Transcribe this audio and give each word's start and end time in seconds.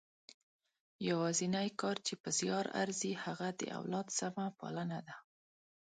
یوازنۍ 1.09 1.69
کار 1.81 1.97
چې 2.07 2.13
په 2.21 2.29
زیار 2.39 2.65
ارزي 2.81 3.13
هغه 3.23 3.47
د 3.59 3.61
اولاد 3.77 4.07
سمه 4.19 4.45
پالنه 4.59 4.99
ده. 5.07 5.15